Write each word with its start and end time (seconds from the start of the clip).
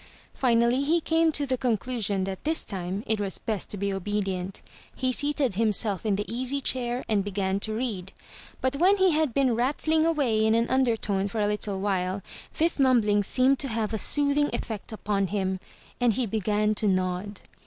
Finally, 0.33 0.81
he 0.83 0.99
came 0.99 1.31
to 1.31 1.45
the 1.45 1.59
conclusion 1.59 2.23
that 2.23 2.43
this 2.43 2.63
time 2.63 3.03
it 3.05 3.19
was 3.21 3.37
best 3.37 3.69
to 3.69 3.77
be 3.77 3.93
obedient. 3.93 4.63
He 4.95 5.11
seated 5.11 5.53
himself 5.53 6.07
in 6.07 6.15
the 6.15 6.25
easy 6.27 6.59
chair, 6.59 7.03
and 7.07 7.23
began 7.23 7.59
to 7.59 7.75
read. 7.75 8.11
But 8.61 8.77
when 8.77 8.97
he 8.97 9.11
had 9.11 9.31
been 9.31 9.53
rattling 9.53 10.03
away 10.03 10.43
in 10.43 10.55
an 10.55 10.67
undertone 10.71 11.27
for 11.27 11.39
a 11.39 11.45
little 11.45 11.79
while, 11.79 12.23
this 12.57 12.79
mumbling 12.79 13.21
seemed 13.21 13.59
to 13.59 13.67
have 13.67 13.93
a 13.93 13.99
soothing 13.99 14.49
effect 14.53 14.91
upon 14.91 15.27
him— 15.27 15.59
and 16.01 16.13
he 16.13 16.25
began 16.25 16.73
to 16.73 16.87
nod. 16.87 17.41